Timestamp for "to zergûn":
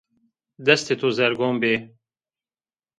0.99-1.55